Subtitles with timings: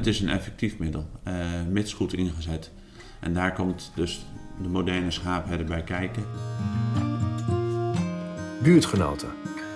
[0.00, 1.34] Het is een effectief middel, uh,
[1.68, 2.70] mits goed ingezet.
[3.20, 4.26] En daar komt dus
[4.62, 6.24] de moderne schaapherder bij kijken.
[8.62, 9.28] Buurtgenoten.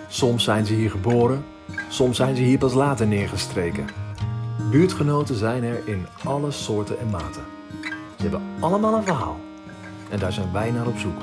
[0.09, 1.45] Soms zijn ze hier geboren,
[1.89, 3.87] soms zijn ze hier pas later neergestreken.
[4.71, 7.43] Buurtgenoten zijn er in alle soorten en maten.
[8.17, 9.41] Ze hebben allemaal een verhaal.
[10.11, 11.21] En daar zijn wij naar op zoek.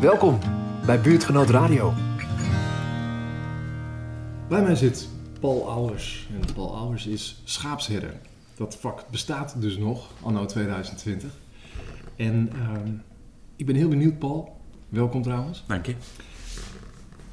[0.00, 0.38] Welkom
[0.86, 1.92] bij Buurtgenoot Radio.
[4.48, 5.08] Bij mij zit
[5.40, 6.28] Paul Auwers.
[6.40, 8.14] En Paul Auwers is schaapsherder.
[8.58, 11.30] Dat vak bestaat dus nog, anno 2020.
[12.16, 12.92] En ehm,
[13.56, 14.60] ik ben heel benieuwd, Paul.
[14.88, 15.64] Welkom trouwens.
[15.66, 15.94] Dank je.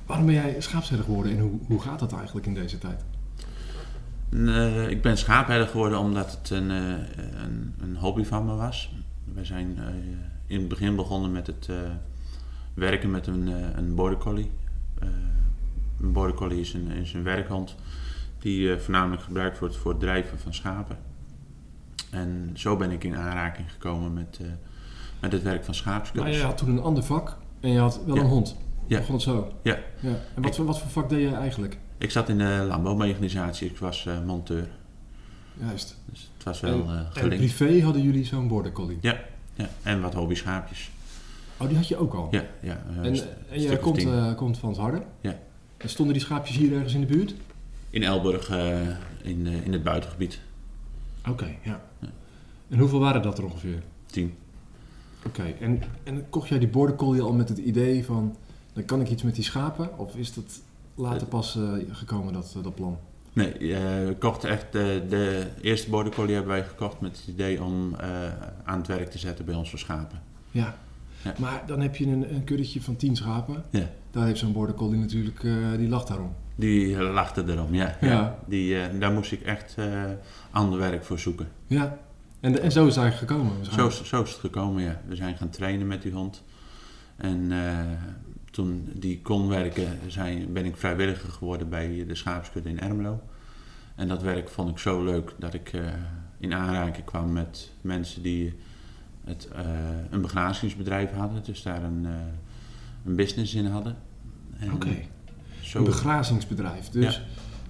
[0.06, 3.04] Waarom ben jij schaapsherder geworden en hoe, hoe gaat dat eigenlijk in deze tijd?
[4.30, 6.94] Uh, ik ben schaapherder geworden omdat het een, uh,
[7.44, 8.94] een, een, hobby van me was.
[9.34, 9.86] We zijn uh,
[10.46, 11.70] in het begin begonnen met het
[12.74, 14.52] werken met een, een border collie.
[16.00, 17.76] een border collie is een, is een werkhond
[18.40, 21.14] die voornamelijk gebruikt wordt voor het drijven van schapen.
[22.16, 24.40] En zo ben ik in aanraking gekomen met,
[25.20, 26.32] met het werk van schaapskuddes.
[26.32, 28.22] Maar je had toen een ander vak en je had wel Ja.
[28.22, 28.56] een hond.
[28.88, 28.98] Ja.
[29.00, 29.52] Begon het zo?
[29.64, 29.78] Ja.
[30.00, 30.10] ja.
[30.36, 31.78] En wat, voor, wat voor vak deed jij eigenlijk?
[31.98, 34.68] Ik zat in de landbouwmechanisatie, ik was eh, monteur.
[35.54, 35.98] Juist.
[36.12, 37.36] Dus het was wel eh En gelinkt.
[37.56, 38.98] privé hadden jullie zo'n border collie?
[39.02, 39.20] Ja,
[39.54, 40.90] ja, en wat hobby schaapjes.
[41.58, 42.28] Oh, die had je ook al?
[42.32, 42.84] Ja, ja.
[43.02, 43.16] eh, En,
[43.50, 45.02] en jij komt, eh, komt van het Harde?
[45.22, 45.40] Ja.
[45.78, 47.34] En stonden die schaapjes hier ergens in de buurt?
[47.90, 48.80] In Elburg, eh,
[49.22, 50.40] in, eh, in het buitengebied.
[51.30, 51.82] Oké, ja.
[52.00, 52.08] Ja.
[52.70, 53.84] En hoeveel waren dat er ongeveer?
[54.06, 54.34] Tien.
[55.26, 58.36] Oké, en, en kocht jij die border collie al met het idee van...
[58.74, 59.98] dan kan ik iets met die schapen?
[59.98, 60.62] Of is dat
[60.96, 62.98] later pas eh, gekomen, dat, eh, dat plan?
[63.34, 67.28] Nee, eh, we kochten echt de, de eerste border collie hebben wij gekocht met het
[67.28, 68.10] idee om eh,
[68.64, 70.22] aan het werk te zetten bij ons voor schapen.
[70.52, 70.78] Ja.
[71.24, 71.34] Ja.
[71.40, 73.64] Maar dan heb je een, een kuddetje van tien schapen.
[73.70, 73.90] Ja.
[74.12, 75.44] Daar heeft zo'n border collie natuurlijk...
[75.44, 76.34] eh, die lacht daarom.
[76.56, 77.98] Die lachten erom, ja.
[78.02, 78.08] ja.
[78.08, 78.38] Ja.
[78.48, 80.04] Die, eh, daar moest ik echt eh,
[80.52, 81.48] ander werk voor zoeken.
[81.68, 81.98] Ja.
[82.40, 83.66] En, en zo is het eigenlijk gekomen.
[83.66, 85.02] Zo zo is het gekomen, ja.
[85.08, 86.44] We zijn gaan trainen met die hond.
[87.16, 87.80] En eh,
[88.52, 93.22] toen die kon werken, zijn, ben ik vrijwilliger geworden bij de schaapskudde in Ermelo.
[93.96, 95.72] En dat werk vond ik zo leuk dat ik
[96.40, 98.54] in aanraking kwam met mensen die
[99.24, 99.50] het,
[100.10, 101.44] een begrazingsbedrijf hadden.
[101.44, 102.08] Dus daar een,
[103.06, 103.96] een business in hadden.
[104.60, 104.96] En Oké.
[105.66, 106.90] Zo, Een begrazingsbedrijf.
[106.90, 107.22] Dus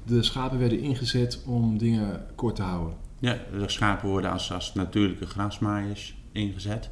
[0.06, 2.96] de schapen werden ingezet om dingen kort te houden.
[3.20, 6.90] Ja, de schapen worden als, als natuurlijke grasmaaiers ingezet.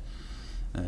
[0.71, 0.81] Eh,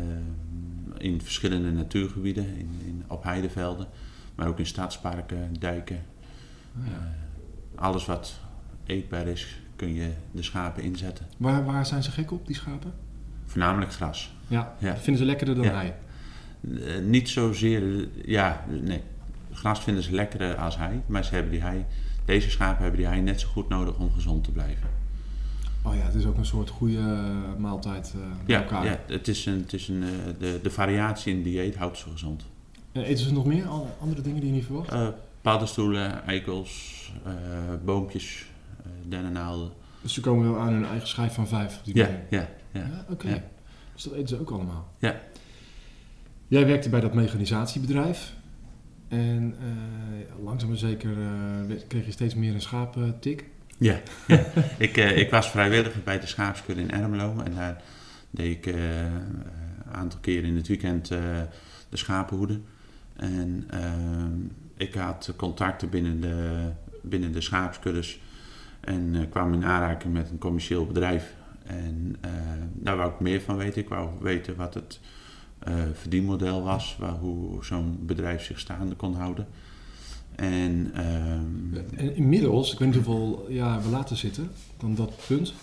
[0.98, 3.86] in verschillende natuurgebieden, in, in, op heidevelden,
[4.34, 6.02] maar ook in stadsparken, dijken.
[6.78, 6.92] Oh ja.
[6.92, 8.38] Eh, alles wat
[8.86, 11.26] eetbaar is, kun je de schapen inzetten.
[11.36, 12.92] Waar, waar zijn ze gek op, die schapen?
[13.44, 14.34] Voornamelijk gras.
[14.48, 15.72] Ja, vinden ze lekkerder dan Ja.
[15.74, 15.96] hij.
[16.60, 19.02] Eh, niet zozeer, ja, nee.
[19.56, 21.84] Gras vinden ze lekkerder als hij, maar ze hebben die hei,
[22.24, 24.88] deze schapen hebben die hei net zo goed nodig om gezond te blijven.
[25.82, 28.84] Oh ja, het is ook een soort goede eh, maaltijd bij Ja, elkaar.
[28.84, 30.08] ja het is een, het is een, eh,
[30.38, 32.44] de, de variatie in dieet houdt ze gezond.
[32.92, 33.66] En eten ze nog meer
[34.00, 34.90] andere dingen die je niet verwacht?
[34.92, 35.08] Eh,
[35.40, 37.32] paddenstoelen, eikels, eh,
[37.84, 38.46] boompjes,
[38.82, 39.70] eh dennennaalden.
[40.02, 41.78] Dus ze komen wel aan hun eigen schijf van vijf.
[41.78, 42.20] op Die Ja, manier.
[42.30, 42.80] ja, ja.
[42.86, 43.28] Ja, oké.
[43.28, 43.42] Ja.
[43.94, 44.88] Dus dat eten ze ook allemaal.
[44.98, 45.20] Ja.
[46.48, 48.34] Jij werkte bij dat mechanisatiebedrijf.
[49.08, 53.44] En eh, langzaam maar zeker eh, kreeg je steeds meer een schaaptik.
[53.78, 54.00] Ja,
[54.78, 57.82] ik, eh, ik was vrijwilliger bij de schaapskudde in Ermelo en daar
[58.30, 61.08] deed ik een aantal keren in het weekend
[61.88, 62.64] de schapenhoeden.
[63.16, 63.68] En
[64.76, 66.68] ik had contacten binnen de,
[67.02, 68.20] binnen de schaapskuddes
[68.80, 71.34] en kwam in aanraking met een commercieel bedrijf.
[71.64, 72.16] En
[72.72, 73.82] daar wou ik meer van weten.
[73.82, 75.00] Ik wou weten wat het
[75.94, 79.46] verdienmodel was, waar, hoe zo'n bedrijf zich staande kon houden.
[80.34, 85.54] En ehm, En inmiddels, ik weet niet hoeveel jaar we later zitten dan dat punt.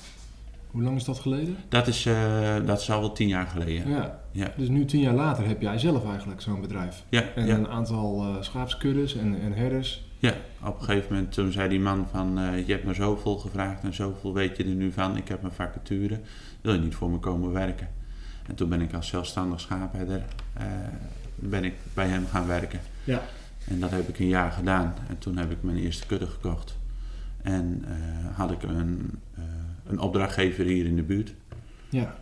[0.71, 1.55] Hoe lang is dat geleden?
[1.69, 3.89] Dat is, eh, dat is al wel tien jaar geleden.
[3.89, 4.19] Ja.
[4.31, 4.53] Ja.
[4.57, 7.03] Dus nu tien jaar later heb jij zelf eigenlijk zo'n bedrijf.
[7.09, 10.05] Ja, En ja, een aantal eh schaapskuddes en, en herders.
[10.19, 10.33] ja,
[10.63, 13.83] op een gegeven moment toen zei die man van, eh, je hebt me zoveel gevraagd
[13.83, 15.17] en zoveel weet je er nu van.
[15.17, 16.19] Ik heb een vacature,
[16.61, 17.88] wil je niet voor me komen werken?
[18.48, 20.22] En toen ben ik als zelfstandig schaapherder
[20.54, 20.66] eh,
[21.36, 22.80] ben ik bij hem gaan werken.
[23.04, 23.22] Ja.
[23.68, 24.94] En dat heb ik een jaar gedaan.
[25.10, 26.78] En toen heb ik mijn eerste kudde gekocht.
[27.42, 29.44] En eh, had ik een, eh,
[29.86, 31.34] een opdrachtgever hier in de buurt.
[31.90, 32.16] Ja.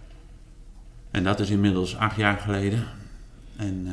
[1.12, 2.84] En dat is inmiddels acht jaar geleden.
[3.56, 3.88] En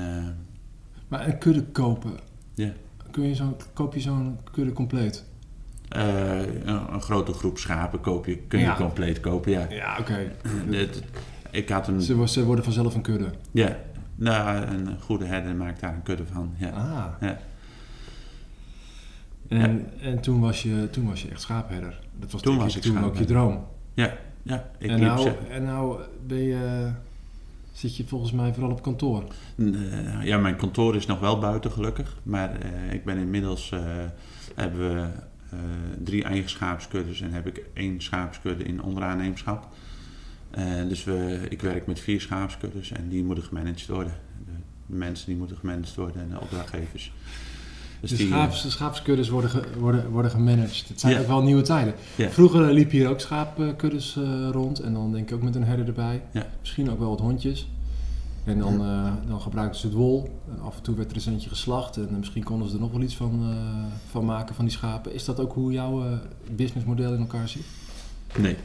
[1.08, 2.12] Maar een kudde kopen.
[2.54, 2.72] Ja.
[3.10, 5.24] Kun je zo'n, koop je zo'n kudde compleet?
[5.88, 8.74] een, een grote groep schapen koop je, kun je Ja.
[8.76, 9.66] compleet kopen, ja.
[9.70, 10.32] Ja, oké.
[11.50, 13.30] ik had een, Ze, wo- ze worden vanzelf een kudde.
[13.50, 13.76] ja,
[14.14, 16.68] nou, een goede herder maakt daar een kudde van, ja.
[16.70, 17.04] Ah.
[17.20, 17.38] Ja.
[19.48, 22.00] En, en toen, was je, toen was je echt schaapherder.
[22.18, 23.64] Dat was Toen was ik toen ook je droom.
[23.94, 24.12] Ja,
[24.42, 26.90] ja ik en, liep nou, ze- en nou ben je,
[27.72, 29.24] zit je volgens mij vooral op kantoor.
[29.56, 32.16] Eh, ja, mijn kantoor is nog wel buiten gelukkig.
[32.22, 33.70] Maar eh, ik ben inmiddels...
[33.72, 33.80] eh,
[34.54, 35.00] hebben we
[35.50, 35.58] eh,
[36.04, 39.68] drie eigen schaapskuddes en heb ik één schaapskudde in onderaanneemschap.
[40.50, 44.12] Eh, dus we, ik werk met vier schaapskuddes en die moeten gemanaged worden.
[44.46, 44.52] De,
[44.86, 47.12] mensen die moeten gemanaged worden en de opdrachtgevers.
[48.00, 50.88] Dus de, die, eh, schaaps, de schaapskuddes worden, ge- worden, worden gemanaged.
[50.88, 51.94] Het zijn ook wel nieuwe tijden.
[52.30, 54.80] Vroeger liep hier ook schaapkuddes eh, rond.
[54.80, 56.22] En dan denk ik ook met een herder erbij.
[56.60, 57.68] Misschien ook wel wat hondjes.
[58.44, 60.40] En dan, eh, dan gebruikten ze het wol.
[60.50, 61.96] En af en toe werd er eens eentje geslacht.
[61.96, 63.56] En eh, misschien konden ze er nog wel iets van, eh,
[64.10, 65.14] van maken, van die schapen.
[65.14, 66.12] Is dat ook hoe jouw eh,
[66.56, 67.62] businessmodel in elkaar zit?
[68.36, 68.56] Nee,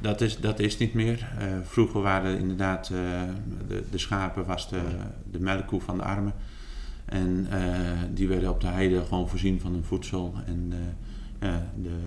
[0.00, 1.28] dat is, dat is niet meer.
[1.38, 3.22] Eh, vroeger waren inderdaad eh,
[3.68, 4.80] de, de schapen was de,
[5.30, 6.34] de melkkoe van de armen.
[7.04, 10.34] En eh, die werden op de heide gewoon voorzien van hun voedsel.
[10.46, 10.72] En
[11.82, 11.98] de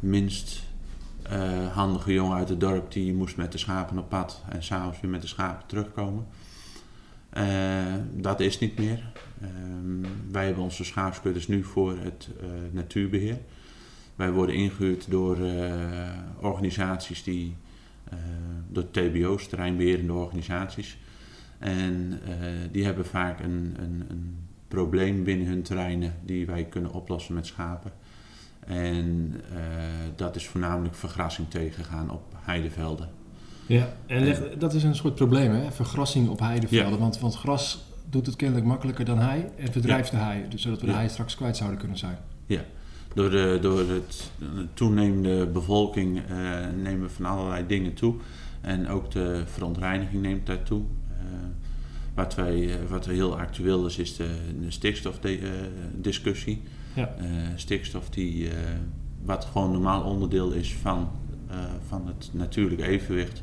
[0.00, 0.62] minst
[1.72, 5.10] handige jongen uit het dorp die moest met de schapen op pad en s'avonds weer
[5.10, 6.26] met de schapen terugkomen.
[8.12, 9.12] Dat is niet meer.
[9.40, 13.38] Ehm, wij hebben onze schaapskuddes nu voor het eh, natuurbeheer.
[14.20, 15.72] Wij worden ingehuurd door eh,
[16.40, 17.56] organisaties die,
[18.10, 18.18] eh,
[18.68, 20.98] door TBO's, terreinbeherende organisaties.
[21.58, 22.32] En eh,
[22.72, 24.36] die hebben vaak een, een, een
[24.68, 27.92] probleem binnen hun terreinen die wij kunnen oplossen met schapen.
[28.66, 29.34] En
[30.16, 33.08] dat is voornamelijk vergrassing tegengaan op heidevelden.
[33.66, 35.72] Ja, en leg- dat is een soort probleem, hè?
[35.72, 36.90] Vergrassing op heidevelden.
[36.92, 36.98] Ja.
[36.98, 40.48] Want, want gras doet het kennelijk makkelijker dan hei en verdrijft de hei.
[40.48, 40.98] Dus zodat we de Ja.
[40.98, 42.18] hei straks kwijt zouden kunnen zijn.
[43.14, 46.24] Door, de, door het de toenemende bevolking eh,
[46.82, 48.14] nemen we van allerlei dingen toe.
[48.60, 50.82] En ook de verontreiniging neemt daartoe.
[51.08, 51.24] Eh,
[52.14, 56.62] wat, wij, eh, wat heel actueel is, is de, de stikstofdiscussie.
[56.94, 57.14] Ja.
[57.56, 58.48] Stikstof die,
[59.22, 61.10] wat gewoon normaal onderdeel is van,
[61.88, 63.42] van het natuurlijke evenwicht,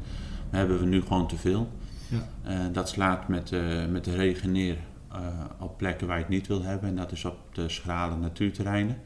[0.50, 1.70] hebben we nu gewoon te veel.
[2.08, 2.70] Ja.
[2.70, 3.52] Dat slaat met,
[3.90, 4.78] met de regen neer
[5.18, 6.90] eh, op plekken waar je het niet wil hebben.
[6.90, 8.98] En dat is op de schrale natuurterreinen.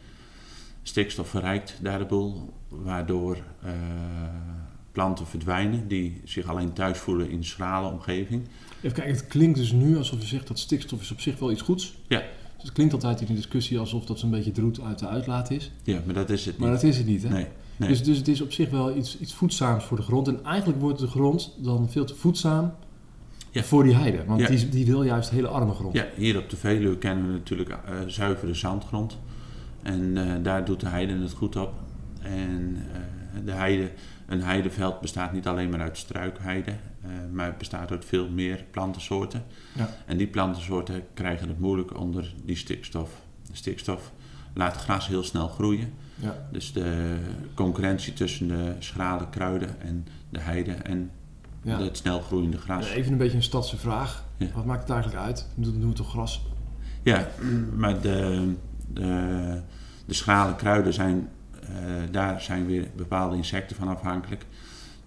[0.83, 3.72] Stikstof verrijkt daar de boel, waardoor eh,
[4.92, 8.42] planten verdwijnen die zich alleen thuis voelen in schrale omgeving.
[8.81, 11.51] Even kijken, het klinkt dus nu alsof je zegt dat stikstof is op zich wel
[11.51, 11.95] iets goeds.
[12.07, 12.19] Ja.
[12.56, 15.07] Dus het klinkt altijd in de discussie alsof dat zo'n beetje het roet uit de
[15.07, 15.72] uitlaat is.
[15.83, 16.81] Ja, maar dat is het Maar niet.
[16.81, 17.30] dat is het niet, hè?
[17.30, 17.48] Nee,
[17.78, 17.89] nee.
[17.89, 20.28] Dus, dus het is op zich wel iets, iets voedzaams voor de grond.
[20.28, 22.74] En eigenlijk wordt de grond dan veel te voedzaam
[23.51, 23.63] Ja.
[23.63, 24.25] voor die heide.
[24.25, 24.48] Want Ja.
[24.48, 25.94] die, die wil juist hele arme grond.
[25.95, 29.18] Ja, hier op de Veluwe kennen we natuurlijk eh, zuivere zandgrond.
[29.83, 31.74] En eh, daar doet de heide het goed op.
[32.22, 33.92] En eh, de heide,
[34.28, 38.66] een heideveld bestaat niet alleen maar uit struikheide, eh, maar het bestaat uit veel meer
[38.72, 39.44] plantensoorten.
[39.74, 39.89] Ja.
[40.06, 43.22] En die plantensoorten krijgen het moeilijk onder die stikstof.
[43.50, 44.12] De stikstof
[44.54, 45.94] laat gras heel snel groeien.
[46.16, 46.48] Ja.
[46.51, 47.18] Dus de
[47.54, 51.12] concurrentie tussen de schrale kruiden en de heide en
[51.63, 51.81] Ja.
[51.81, 52.89] het snel groeiende gras.
[52.89, 54.25] Even een beetje een stadse vraag.
[54.54, 55.48] Wat maakt het eigenlijk uit?
[55.56, 56.45] Doen we toch gras?
[57.04, 57.28] Ja,
[57.75, 58.54] maar de,
[58.93, 59.61] de,
[60.05, 61.29] de kruiden zijn,
[61.61, 61.69] eh,
[62.11, 64.45] daar zijn weer bepaalde insecten van afhankelijk.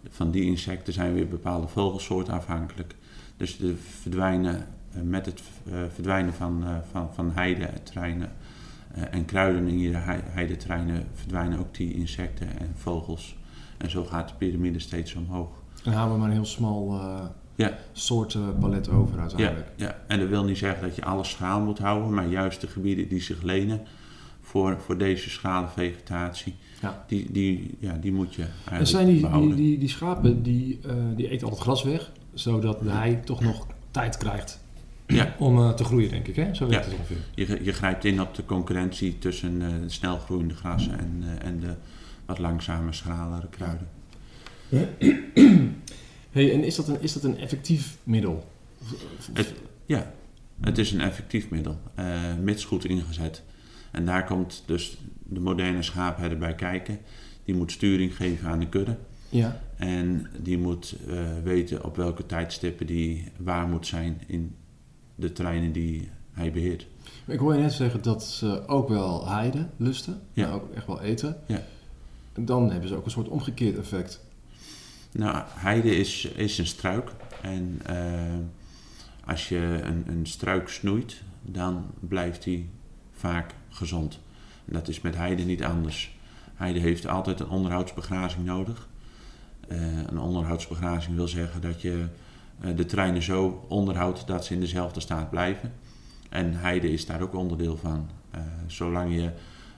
[0.08, 2.94] Van die insecten zijn weer bepaalde vogelsoorten afhankelijk.
[3.36, 8.32] Dus de verdwijnen, eh, met het eh, verdwijnen van, van, van heideterreinen
[9.10, 13.36] en kruiden in je hei- heideterreinen verdwijnen ook die insecten en vogels.
[13.76, 15.48] En zo gaat de piramide steeds omhoog.
[15.82, 17.00] Dan houden we maar een heel smal
[17.54, 17.78] Ja.
[17.92, 19.68] soortenpalet over Ja, uiteindelijk.
[19.76, 22.66] ja, en dat wil niet zeggen dat je alles schaal moet houden, maar juist de
[22.66, 23.80] gebieden die zich lenen
[24.40, 27.04] voor, voor deze schale vegetatie, Ja.
[27.06, 29.56] die, die, ja, die moet je eigenlijk En zijn die, die, behouden.
[29.56, 33.66] die, die schapen, die, eh, die eten altijd gras weg, zodat de hei toch nog
[33.90, 34.60] tijd krijgt
[35.06, 35.34] Ja.
[35.38, 36.36] om eh, te groeien, denk ik.
[36.36, 36.54] Hè?
[36.54, 36.90] Zo werkt Ja.
[36.90, 37.16] het ongeveer.
[37.34, 41.46] Je, je grijpt in op de concurrentie tussen eh, de snel groeiende grassen en, eh,
[41.48, 41.74] en de
[42.26, 43.88] wat langzame, schralere kruiden.
[46.34, 48.44] Hey, en is dat, een, is dat een effectief middel?
[49.32, 49.54] Het-
[49.86, 50.12] Ja,
[50.60, 53.42] het is een effectief middel, eh, mits goed ingezet.
[53.90, 54.98] En daar komt dus
[55.28, 56.98] de moderne schaapherder bij kijken.
[57.44, 58.96] Die moet sturing geven aan de kudde.
[59.28, 59.60] Ja.
[59.76, 64.54] En die moet eh, weten op welke tijdstippen die waar moet zijn in
[65.14, 66.86] de terreinen die hij beheert.
[67.26, 70.46] Ik hoor je net zeggen dat ze ook wel heide lusten, Ja.
[70.46, 71.36] maar ook echt wel eten.
[71.46, 71.62] Ja.
[72.32, 74.20] En dan hebben ze ook een soort omgekeerd effect.
[75.16, 77.10] Nou, heide is, is een struik.
[77.40, 77.96] En eh,
[79.24, 82.70] als je een, een struik snoeit, dan blijft die
[83.12, 84.20] vaak gezond.
[84.64, 86.16] En dat is met heide niet anders.
[86.54, 88.88] Heide heeft altijd een onderhoudsbegrazing nodig.
[89.68, 92.06] Eh, een onderhoudsbegrazing wil zeggen dat je
[92.60, 95.72] eh, de treinen zo onderhoudt dat ze in dezelfde staat blijven.
[96.28, 98.10] En heide is daar ook onderdeel van.
[98.66, 99.30] Zolang je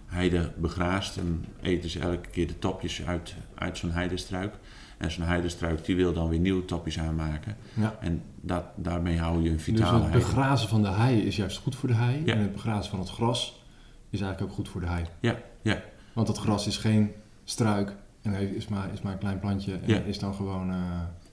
[0.06, 4.54] heide begraast, dan eten ze elke keer de topjes uit, uit zo'n heidestruik.
[4.96, 7.56] En zo'n heidestruik die wil dan weer nieuwe topjes aanmaken.
[7.74, 7.96] Ja.
[8.00, 10.18] En dat, daarmee hou je een Dus vitale het heide.
[10.18, 12.22] begrazen van de hei is juist goed voor de hei.
[12.24, 12.32] Ja.
[12.34, 13.62] En het begrazen van het gras
[14.10, 15.04] is eigenlijk ook goed voor de hei.
[15.20, 15.82] Ja, ja.
[16.12, 17.12] Want dat gras is geen
[17.44, 19.98] struik en is maar, is maar een klein plantje en Ja.
[20.00, 20.70] is dan gewoon...
[20.70, 20.76] eh,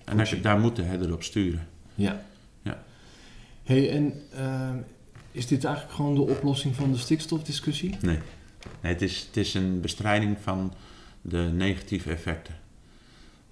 [0.06, 1.68] En als je, daar moet de herder op sturen.
[1.96, 2.22] ja.
[2.62, 2.84] Ja.
[3.64, 4.78] hey, en ehm,
[5.32, 7.98] is dit eigenlijk gewoon de oplossing van de stikstofdiscussie?
[8.02, 8.20] Nee,
[8.82, 10.74] nee het, is, het is een bestrijding van
[11.22, 12.56] de negatieve effecten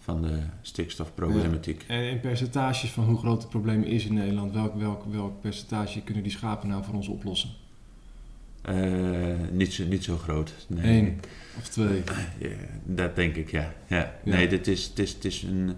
[0.02, 1.86] van de stikstofproblematiek.
[1.88, 6.02] En in percentages van hoe groot het probleem is in Nederland, welk, welk, welk percentage
[6.02, 7.50] kunnen die schapen nou voor ons oplossen?
[8.62, 8.76] Eh,
[9.52, 10.54] niet, zo, niet zo groot.
[10.68, 10.98] Nee.
[10.98, 11.20] Eén
[11.58, 12.04] of twee?
[12.40, 12.50] Ja,
[12.84, 13.74] dat denk ik, ja.
[13.88, 13.98] ja.
[14.24, 14.36] Ja.
[14.36, 15.74] Nee, dit is, het is, het is een,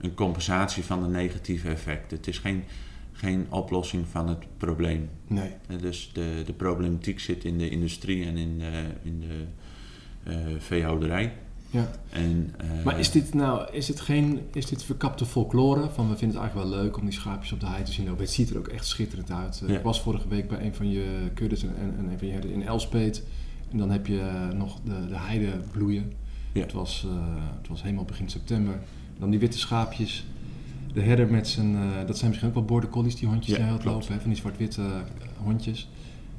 [0.00, 2.16] een compensatie van de negatieve effecten.
[2.16, 2.64] Het is geen,
[3.12, 5.08] geen oplossing van het probleem.
[5.26, 5.50] Nee.
[5.68, 9.44] Eh, Dus de, de problematiek zit in de industrie en in de, in de
[10.22, 11.32] eh, veehouderij.
[11.70, 11.88] Ja.
[12.10, 15.88] En, eh, Maar is dit nou, is dit geen, is dit verkapte folklore?
[15.90, 18.06] Van we vinden het eigenlijk wel leuk om die schaapjes op de hei te zien
[18.06, 18.22] lopen.
[18.24, 19.60] Het ziet er ook echt schitterend uit.
[19.62, 19.76] Eh, Ja.
[19.76, 21.04] Ik was vorige week bij een van je
[21.34, 23.22] kuddes en, en, en een van je herden in Elspet.
[23.70, 26.12] En dan heb je eh, nog de, de heide bloeien.
[26.52, 26.60] Ja.
[26.60, 27.06] Het, was,
[27.58, 28.78] het was helemaal begin september.
[29.18, 30.26] Dan die witte schaapjes.
[30.92, 33.62] De herder met zijn, dat zijn misschien ook wel border collies, die hondjes Ja, die
[33.62, 33.98] hij had klopt.
[33.98, 34.14] lopen.
[34.14, 34.82] Hè, van die zwart-witte
[35.42, 35.88] hondjes.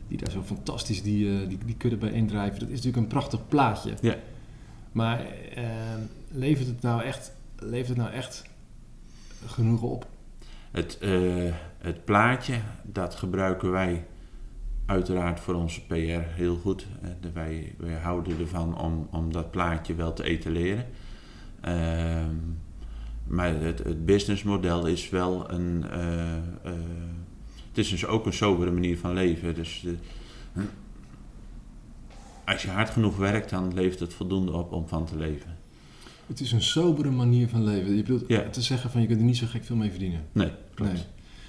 [0.07, 2.59] Die daar zo fantastisch die, die, die kudde bijeen drijven.
[2.59, 3.93] Dat is natuurlijk een prachtig plaatje.
[4.01, 4.15] Ja.
[4.91, 5.25] Maar
[5.55, 5.65] eh,
[6.31, 8.43] levert, het nou echt, levert het nou echt
[9.45, 10.07] genoeg op?
[10.71, 14.05] Het, eh, het plaatje, dat gebruiken wij
[14.85, 15.93] uiteraard voor onze PR
[16.35, 16.85] heel goed.
[17.01, 20.85] Eh, wij, wij houden ervan om, om dat plaatje wel te etaleren.
[21.61, 22.35] Ehm,
[23.23, 25.85] maar het, het businessmodel is wel een...
[25.89, 26.71] eh,
[27.67, 29.55] het is dus ook een sobere manier van leven.
[29.55, 29.85] Dus
[32.53, 35.55] als je hard genoeg werkt, dan levert het voldoende op om van te leven.
[36.27, 37.95] Het is een sobere manier van leven.
[37.95, 38.49] Je bedoelt Ja.
[38.49, 40.21] te zeggen van je kunt er niet zo gek veel mee verdienen.
[40.31, 40.91] Nee, klopt.
[40.93, 41.01] Nee.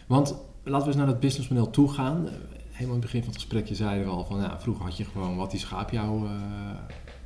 [0.06, 2.26] Want laten we eens naar dat businessmodel toe gaan.
[2.28, 2.32] Eh,
[2.70, 4.96] Helemaal in het begin van het gesprek, je zei er al van ja, vroeger had
[4.96, 6.32] je gewoon wat die schaap jou eh,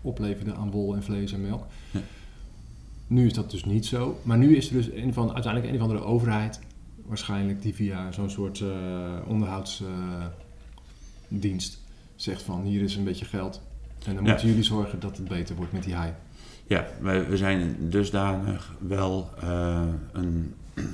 [0.02, 1.64] opleverde aan wol en vlees en melk.
[1.90, 2.00] Ja.
[3.06, 4.18] Nu is dat dus niet zo.
[4.22, 6.60] Maar nu is er dus een van, uiteindelijk een of andere overheid,
[7.06, 8.68] waarschijnlijk die via zo'n soort eh,
[9.26, 11.80] onderhoudsdienst
[12.22, 13.60] zegt van hier is een beetje geld.
[14.06, 14.30] En dan Ja.
[14.30, 16.12] moeten jullie zorgen dat het beter wordt met die hei.
[16.66, 20.54] Ja, wij, we zijn dusdanig wel eh, een.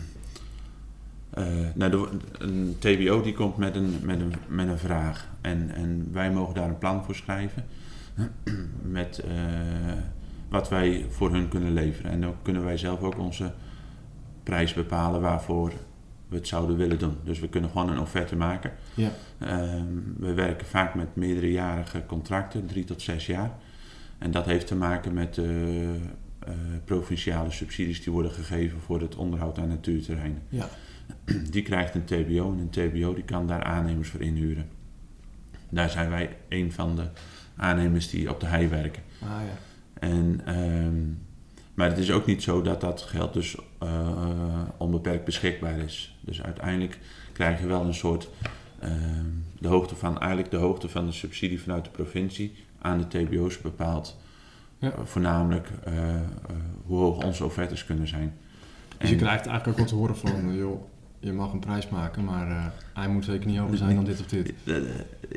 [1.30, 1.44] eh,
[1.74, 2.08] nou, de-
[2.38, 5.28] een TBO die komt met een, met een, met een vraag.
[5.40, 7.64] En, en wij mogen daar een plan voor schrijven.
[8.82, 9.34] met eh,
[10.48, 12.10] wat wij voor hun kunnen leveren.
[12.10, 13.52] En dan kunnen wij zelf ook onze
[14.42, 15.72] prijs bepalen waarvoor
[16.28, 17.16] we het zouden willen doen.
[17.24, 18.72] Dus we kunnen gewoon een offerte maken.
[18.94, 19.10] Ja.
[19.38, 23.52] Ehm, we werken vaak met meerderejarige contracten, drie tot zes jaar.
[24.18, 25.96] En dat heeft te maken met de
[26.38, 26.54] eh,
[26.84, 30.42] provinciale subsidies die worden gegeven voor het onderhoud aan natuurterreinen.
[30.48, 30.68] Ja.
[31.50, 34.68] Die krijgt een TBO en een TBO die kan daar aannemers voor inhuren.
[35.68, 37.08] Daar zijn wij een van de
[37.56, 39.02] aannemers die op de hei werken.
[39.22, 39.58] Ah ja.
[40.00, 41.02] En, ehm,
[41.78, 44.08] maar het is ook niet zo dat dat geld dus eh,
[44.76, 46.16] onbeperkt beschikbaar is.
[46.20, 46.98] Dus uiteindelijk
[47.32, 48.28] krijg je wel een soort
[48.80, 49.24] ehm,
[49.58, 53.60] de hoogte van eigenlijk de hoogte van de subsidie vanuit de provincie aan de TBO's
[53.60, 54.16] bepaalt.
[54.78, 54.90] Ja.
[54.90, 56.20] eh, voornamelijk eh, eh,
[56.86, 58.32] hoe hoog onze offertes kunnen zijn.
[58.98, 60.80] Dus je En- krijgt eigenlijk ook wel te horen van, eh, joh,
[61.18, 64.20] je mag een prijs maken, maar eh, hij moet zeker niet hoger zijn dan dit
[64.20, 64.52] of dit.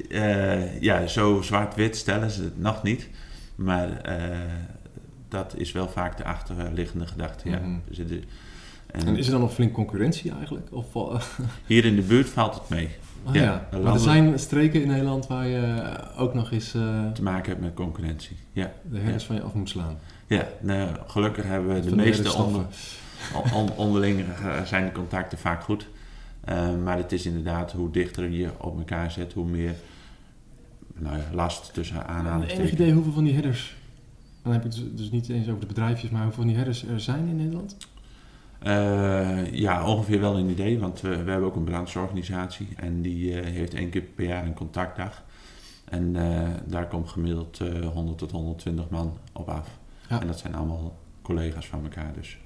[0.09, 3.09] Eh, eh, ja, zo zwart-wit stellen ze het nog niet.
[3.55, 4.37] Maar eh,
[5.31, 7.49] dat is wel vaak de achterliggende gedachte.
[7.49, 7.59] Ja.
[7.59, 7.75] Mhm.
[7.87, 10.67] Dus en En is er dan nog flink concurrentie eigenlijk?
[10.71, 11.21] Of, eh,
[11.65, 12.89] hier in de buurt valt het mee.
[13.25, 13.67] ah, Ja, ja.
[13.71, 17.49] de Maar er zijn streken in Nederland waar je ook nog eens eh, Te maken
[17.49, 18.35] hebt met concurrentie.
[18.51, 19.97] Ja, de herders van je af moet slaan.
[20.27, 22.65] ja nou, gelukkig hebben we de meeste onder,
[23.53, 25.87] on- onderling eh, zijn de contacten vaak goed.
[26.83, 29.73] Maar het is inderdaad hoe dichter je op elkaar zet, hoe meer
[30.97, 32.71] nou ja, last tussen aanhalingstekens.
[32.71, 33.75] idee hoeveel van die herders,
[34.41, 36.85] dan heb ik het dus, dus niet eens over de bedrijfjes, maar hoeveel die herders
[36.85, 37.77] er zijn in Nederland?
[38.61, 43.39] Eh, ja, ongeveer wel een idee, want we, we hebben ook een brancheorganisatie en die
[43.39, 45.23] eh, heeft één keer per jaar een contactdag.
[45.85, 49.79] En eh, daar komt gemiddeld eh 100 tot 120 man op af.
[50.09, 50.21] Ja.
[50.21, 52.37] En dat zijn allemaal collega's van elkaar dus.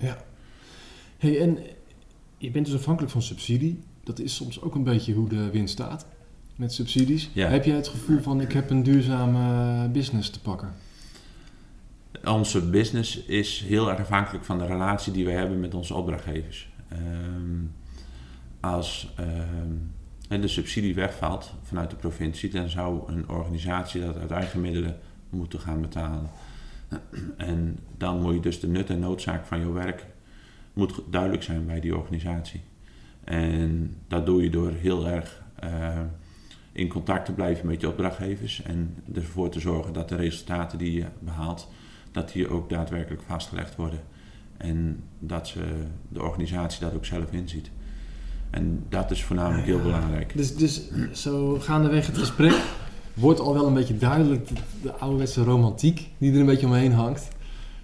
[1.17, 1.57] Hey, en
[2.37, 3.79] je bent dus afhankelijk van subsidie.
[4.03, 6.05] Dat is soms ook een beetje hoe de wind staat
[6.55, 7.29] met subsidies.
[7.33, 7.47] Ja.
[7.47, 10.73] Heb jij het gevoel van ik heb een duurzame business te pakken?
[12.23, 16.69] Onze business is heel erg afhankelijk van de relatie die we hebben met onze opdrachtgevers.
[16.87, 17.63] Ehm,
[18.59, 24.61] als ehm, de subsidie wegvalt vanuit de provincie, dan zou een organisatie dat uit eigen
[24.61, 26.29] middelen moeten gaan betalen.
[27.37, 30.05] En dan moet je dus de nut en noodzaak van je werk
[30.73, 32.61] moet duidelijk zijn bij die organisatie.
[33.23, 35.99] En dat doe je door heel erg uh,
[36.71, 40.93] in contact te blijven met je opdrachtgevers en ervoor te zorgen dat de resultaten die
[40.93, 41.67] je behaalt,
[42.15, 43.99] dat die ook daadwerkelijk vastgelegd worden.
[44.57, 45.59] En dat ze,
[46.09, 47.69] de organisatie dat ook zelf inziet.
[48.49, 50.37] En dat is voornamelijk heel belangrijk.
[50.37, 50.81] Dus, dus
[51.13, 52.53] zo gaandeweg het gesprek
[53.13, 56.93] wordt al wel een beetje duidelijk de, de ouderwetse romantiek die er een beetje omheen
[56.93, 57.27] hangt.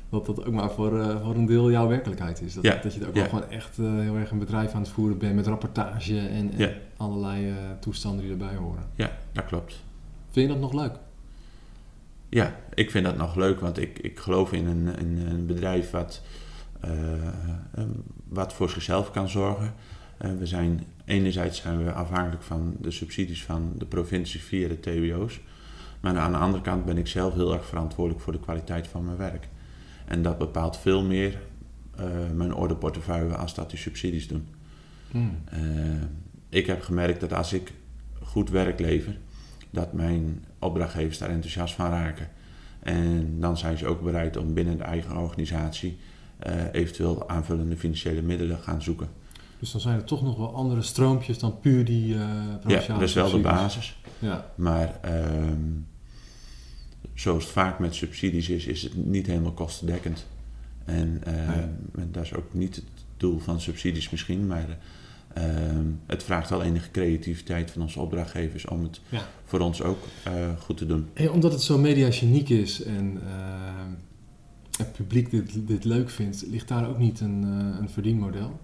[0.10, 2.54] Dat dat ook maar voor, uh, voor een deel jouw werkelijkheid is.
[2.54, 2.80] Dat, Ja.
[2.84, 3.22] dat je er ook Ja.
[3.22, 6.52] wel gewoon echt eh, heel erg een bedrijf aan het voeren bent met rapportage en,
[6.52, 6.70] en Ja.
[6.98, 8.84] allerlei eh, toestanden die erbij horen.
[8.96, 9.84] Ja, dat klopt.
[10.32, 10.94] Vind je dat nog leuk?
[12.34, 15.92] Ja, ik vind dat nog leuk, want ik, ik geloof in een, in een bedrijf
[15.92, 16.22] wat,
[16.80, 17.84] eh, eh,
[18.28, 19.74] wat voor zichzelf kan zorgen.
[20.18, 24.80] Eh, we zijn, enerzijds zijn we afhankelijk van de subsidies van de provincie via de
[24.80, 25.40] TWO's.
[26.00, 29.06] Maar aan de andere kant ben ik zelf heel erg verantwoordelijk voor de kwaliteit van
[29.06, 29.48] mijn werk.
[30.06, 31.40] En dat bepaalt veel meer
[31.96, 34.48] eh, mijn ordeportefeuille als dat die subsidies doen.
[35.12, 35.38] Hmm.
[36.50, 37.72] Ik heb gemerkt dat als ik
[38.22, 39.18] goed werk lever,
[39.72, 42.28] dat mijn opdrachtgevers daar enthousiast van raken.
[42.80, 45.98] En dan zijn ze ook bereid om binnen de eigen organisatie
[46.40, 49.08] eh, eventueel aanvullende financiële middelen gaan zoeken.
[49.60, 53.00] Dus dan zijn er toch nog wel andere stroompjes dan puur die eh Ja, provinciale
[53.00, 53.98] dat is wel de basis.
[54.20, 55.60] Ja, Maar ehm,
[57.14, 60.26] zoals het vaak met subsidies is, is het niet helemaal kostendekkend.
[60.86, 61.66] En, Nee.
[61.96, 62.86] en dat is ook niet het
[63.18, 64.78] doel van subsidies misschien, maar ehm,
[66.06, 69.22] het vraagt wel enige creativiteit van onze opdrachtgevers om het Ja.
[69.46, 71.08] voor ons ook eh, goed te doen.
[71.14, 73.84] En omdat het zo mediageniek is en eh,
[74.78, 78.60] het publiek dit, dit leuk vindt, ligt daar ook niet een, eh, een verdienmodel?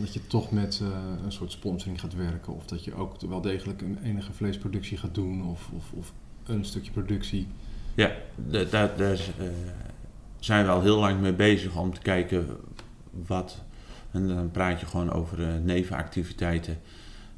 [0.00, 0.88] Dat je toch met eh,
[1.24, 5.14] een soort sponsoring gaat werken of dat je ook wel degelijk een enige vleesproductie gaat
[5.14, 6.12] doen of, of, of
[6.46, 7.46] een stukje productie.
[7.94, 8.12] Ja,
[8.46, 9.46] da- daar, eh,
[10.38, 12.46] zijn we al heel lang mee bezig om te kijken
[13.26, 13.62] wat.
[14.10, 16.78] En dan praat je gewoon over eh, nevenactiviteiten.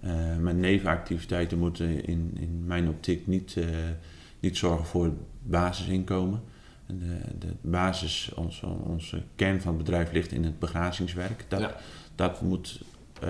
[0.00, 3.64] Eh maar nevenactiviteiten moeten in, in mijn optiek niet, eh,
[4.40, 6.42] niet zorgen voor basisinkomen.
[6.86, 11.44] En de, de basis, onze, onze kern van het bedrijf ligt in het begrazingswerk.
[11.48, 11.74] Dat, Ja.
[12.14, 12.80] dat moet
[13.20, 13.28] eh,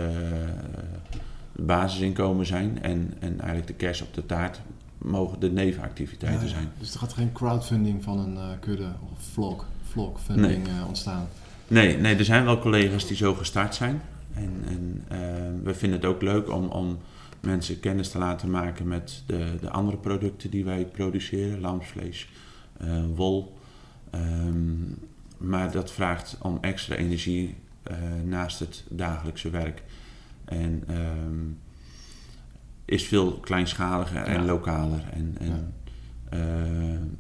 [1.53, 2.83] het basisinkomen zijn.
[2.83, 4.61] En, en eigenlijk de kers op de taart
[4.99, 6.55] mogen de nevenactiviteiten Ja, ja.
[6.55, 6.69] zijn.
[6.79, 11.29] Dus er gaat geen crowdfunding van een eh, kudde of vlog, vlogfunding eh, ontstaan.
[11.71, 14.03] Nee, nee, er zijn wel collega's die zo gestart zijn.
[14.35, 15.19] En, en eh,
[15.65, 16.99] we vinden het ook leuk om, om
[17.41, 21.61] mensen kennis te laten maken met de, de andere producten die wij produceren.
[21.61, 22.29] Lamsvlees,
[22.79, 23.59] eh, wol.
[24.11, 24.75] Ehm,
[25.37, 29.83] maar dat vraagt om extra energie eh, naast het dagelijkse werk.
[30.45, 31.45] En ehm,
[32.85, 34.45] is veel kleinschaliger en Ja.
[34.47, 35.05] lokaler.
[35.13, 35.75] En, en
[36.31, 36.41] eh,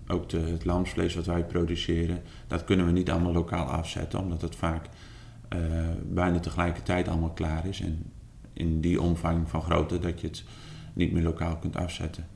[0.08, 4.42] ook de, het lamsvlees wat wij produceren, dat kunnen we niet allemaal lokaal afzetten, omdat
[4.42, 4.88] het vaak
[5.48, 5.58] eh,
[6.08, 7.80] bijna tegelijkertijd allemaal klaar is.
[7.80, 8.02] En
[8.52, 10.44] in die omvang van grootte dat je het
[10.92, 12.26] niet meer lokaal kunt afzetten.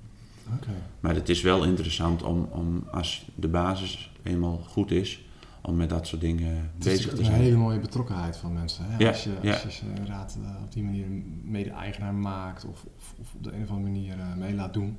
[1.01, 5.25] Maar het is wel interessant om, om als de basis eenmaal goed is,
[5.61, 7.41] om met dat soort dingen Het is bezig te een zijn.
[7.41, 8.85] hele mooie betrokkenheid van mensen.
[8.89, 8.99] Hè?
[8.99, 9.53] Ja, als, je, ja.
[9.53, 11.07] als je ze inderdaad eh, op die manier
[11.45, 14.97] mede-eigenaar maakt of, of, of op de een of andere manier mee laat doen.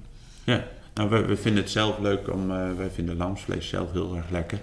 [0.96, 4.30] Nou, we, we vinden het zelf leuk om, eh, wij vinden lamsvlees zelf heel erg
[4.30, 4.60] lekker.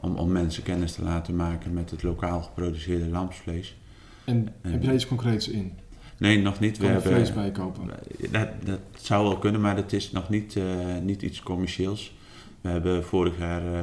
[0.00, 3.76] Om, om mensen kennis te laten maken met het lokaal geproduceerde lamsvlees.
[4.24, 5.72] En En- heb je daar iets concreets in?
[6.18, 6.76] Nee, nog niet.
[6.78, 7.90] We Kan je hebben, vlees bij kopen?
[8.30, 10.64] Dat, dat zou wel kunnen, maar het is nog niet, eh,
[11.02, 12.14] niet iets commercieels.
[12.60, 13.82] We hebben vorig jaar eh,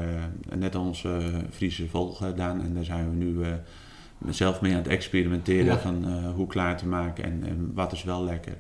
[0.58, 1.20] net onze
[1.52, 3.50] Friese vol gedaan en daar zijn we nu eh,
[4.30, 5.80] zelf mee aan het experimenteren Ja.
[5.80, 8.58] van eh, hoe klaar te maken en, en wat is wel lekker.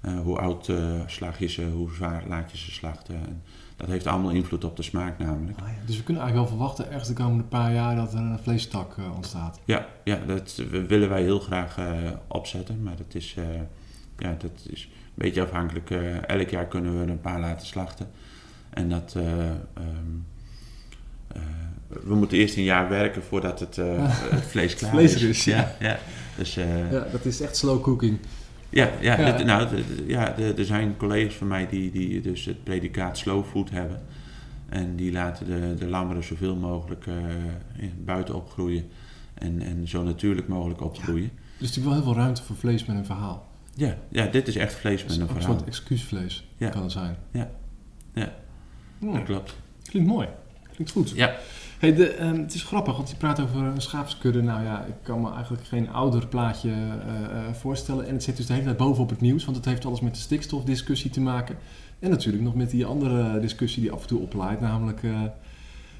[0.00, 3.14] Eh, hoe oud eh, slag je ze, hoe zwaar laat je ze slachten.
[3.14, 3.42] En
[3.76, 5.60] dat heeft allemaal invloed op de smaak namelijk.
[5.60, 5.86] Ah, ja.
[5.86, 8.96] Dus we kunnen eigenlijk wel verwachten ergens de komende paar jaar dat er een vleestak
[8.98, 9.60] eh, ontstaat.
[9.64, 11.76] Ja, ja dat willen wij heel graag
[12.26, 13.34] opzetten, maar dat is,
[14.18, 15.90] ja, dat is een beetje afhankelijk.
[16.26, 18.10] Elk jaar kunnen we er een paar laten slachten.
[18.70, 19.56] En dat, eh, ehm,
[21.28, 21.40] eh,
[21.88, 23.76] we moeten eerst een jaar werken voordat het,
[24.36, 25.22] het vlees klaar vlees is.
[25.22, 25.76] is, ja.
[25.80, 25.98] ja.
[26.36, 28.18] Dus, Ja, dat is echt slow cooking.
[28.70, 29.68] Ja, ja, nou,
[30.06, 34.00] ja er zijn collega's van mij die, die dus het predicaat slow food hebben.
[34.68, 37.14] En die laten de, de lammeren zoveel mogelijk eh,
[38.04, 38.88] buiten opgroeien.
[39.34, 41.30] En, en zo natuurlijk mogelijk opgroeien.
[41.58, 43.46] Dus natuurlijk wel heel veel ruimte voor vlees met een verhaal.
[43.74, 45.54] Ja, ja, dit is echt vlees met een ook een verhaal.
[45.56, 46.68] soort excuusvlees Ja.
[46.68, 47.16] kan het zijn.
[47.32, 47.50] Ja.
[48.14, 48.32] Ja.
[49.00, 49.56] Dat klopt.
[49.82, 50.28] Klinkt mooi.
[50.74, 51.10] Klinkt goed.
[51.10, 51.36] Ja.
[51.78, 54.42] Hey, de, ehm, het is grappig, want je praat over een schaapskudde.
[54.42, 58.06] Nou ja, ik kan me eigenlijk geen ouder plaatje eh, eh, voorstellen.
[58.06, 60.14] En het zit dus de hele tijd bovenop het nieuws, want het heeft alles met
[60.14, 61.56] de stikstofdiscussie te maken.
[61.98, 65.22] En natuurlijk nog met die andere discussie die af en toe oplaait, namelijk eh,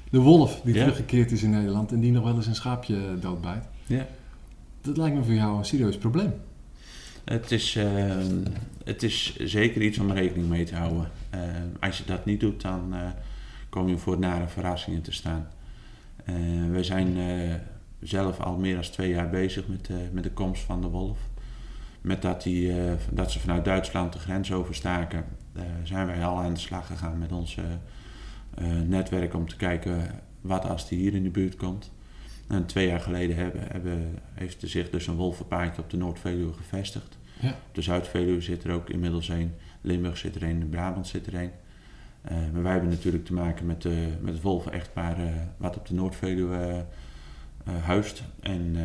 [0.09, 3.65] de wolf die teruggekeerd is in Nederland en die nog wel eens een schaapje doodbijt.
[3.85, 4.05] Ja.
[4.81, 6.33] Dat lijkt me voor jou een serieus probleem.
[7.23, 7.85] Het is, eh,
[8.83, 11.09] het is zeker iets om rekening mee te houden.
[11.79, 12.93] Als je dat niet doet, dan
[13.69, 15.47] kom je voor nare verrassingen te staan.
[16.29, 17.55] Eh, we zijn eh,
[17.99, 21.19] zelf al meer dan twee jaar bezig met, eh, met de komst van de wolf.
[22.01, 22.73] Met dat, die,
[23.11, 25.25] dat ze vanuit Duitsland de grens overstaken,
[25.83, 27.57] zijn wij al aan de slag gegaan met ons
[28.87, 31.91] netwerk om te kijken wat als die hier in de buurt komt.
[32.47, 36.53] En twee jaar geleden hebben, hebben, heeft er zich dus een wolvenpaardje op de Noord-Veluwe
[36.53, 37.17] gevestigd.
[37.39, 37.49] Ja.
[37.49, 39.53] Op de Zuid-Veluwe zit er ook inmiddels een.
[39.81, 41.51] Limburg zit er een, Brabant zit er een.
[42.21, 45.87] Eh, maar wij hebben natuurlijk te maken met, de, met het wolven-echtpaar eh, wat op
[45.87, 48.23] de Noord-Veluwe eh, eh, huist.
[48.39, 48.81] En eh,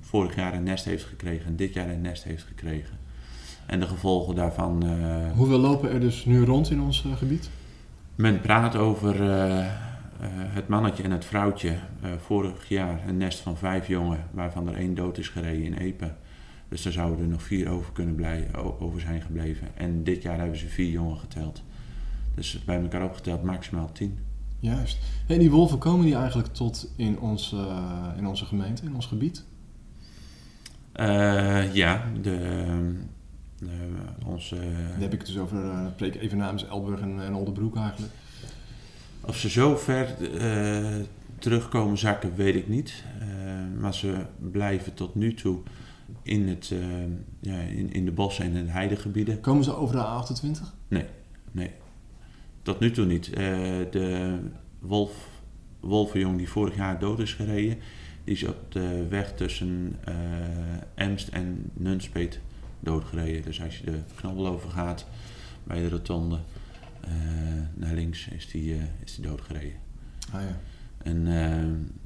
[0.00, 2.96] vorig jaar een nest heeft gekregen en dit jaar een nest heeft gekregen.
[3.66, 4.82] En de gevolgen daarvan...
[4.86, 7.50] eh, Hoeveel lopen er dus nu rond in ons eh, gebied?
[8.14, 9.66] men praat over eh, eh,
[10.30, 11.68] het mannetje en het vrouwtje.
[12.02, 15.74] Eh, vorig jaar een nest van vijf jongen, waarvan er één dood is gereden in
[15.74, 16.12] Epe.
[16.68, 18.48] Dus daar zouden er nog vier over, kunnen blij,
[18.78, 19.68] over zijn gebleven.
[19.74, 21.62] En dit jaar hebben ze vier jongen geteld.
[22.38, 24.18] Dus bij elkaar opgeteld maximaal tien.
[24.60, 24.98] Juist.
[25.26, 29.06] En die wolven komen die eigenlijk tot in, ons, eh, in onze gemeente, in ons
[29.06, 29.44] gebied?
[30.92, 32.38] Eh, ja, de,
[33.58, 33.66] de,
[34.26, 34.54] onze,
[34.90, 38.12] Dan heb ik het dus over, eh preek even namens Elburg en, en Oldenbroek eigenlijk.
[39.20, 41.04] Of ze zo ver eh,
[41.38, 43.04] terugkomen zakken, weet ik niet.
[43.20, 43.26] Eh,
[43.80, 45.58] maar ze blijven tot nu toe
[46.22, 46.78] in, het, eh,
[47.40, 49.40] ja, in, in de bossen en in de heidegebieden.
[49.40, 50.62] Komen ze over de A28?
[50.88, 51.04] Nee,
[52.68, 53.28] tot nu toe niet.
[53.32, 53.34] Eh,
[53.90, 54.38] de
[54.78, 55.12] wolf,
[55.80, 57.78] wolvenjong die vorig jaar dood is gereden,
[58.24, 60.14] die is op de weg tussen eh,
[60.94, 62.40] Emst en Nunspeet
[62.80, 63.42] doodgereden.
[63.42, 65.06] Dus als je de knobbel overgaat
[65.64, 66.38] bij de rotonde
[67.00, 67.10] eh,
[67.74, 69.78] naar links, is die, is die doodgereden.
[70.32, 70.60] Ah ja,
[71.02, 71.26] En,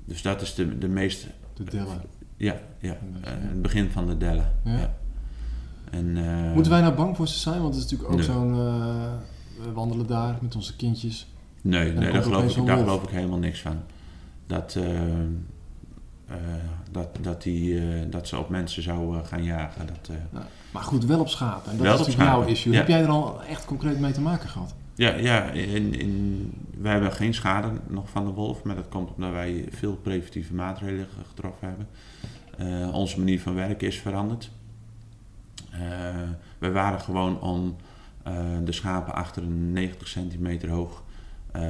[0.04, 2.02] dus dat is de, de meest, de Dellen.
[2.36, 4.52] ja, ja het begin van de dellen.
[4.64, 4.78] Ja.
[4.78, 4.94] Ja.
[5.90, 6.12] En,
[6.54, 7.62] Moeten wij nou bang voor ze zijn?
[7.62, 8.26] Want het is natuurlijk ook Nee.
[8.26, 9.30] zo'n...
[9.64, 11.26] we wandelen daar met onze kindjes.
[11.60, 13.82] Nee, nee daar, geloof ik, daar geloof ik helemaal niks van.
[14.46, 15.20] Dat, eh,
[16.26, 16.36] eh,
[16.90, 19.86] dat, dat, die, eh, dat ze op mensen zou gaan jagen.
[19.86, 20.16] Dat,
[20.72, 21.72] Maar goed, wel op schapen.
[21.72, 22.72] En dat is natuurlijk jouw issue.
[22.72, 22.78] ja.
[22.78, 24.74] Heb jij er al echt concreet mee te maken gehad?
[24.94, 28.62] ja, ja in, in, wij hebben geen schade nog van de wolf.
[28.62, 31.86] Maar dat komt omdat wij veel preventieve maatregelen getroffen hebben.
[32.92, 34.50] Onze manier van werken is veranderd.
[36.58, 37.76] We waren gewoon om
[38.64, 41.02] de schapen achter een 90 centimeter hoog
[41.52, 41.62] eh,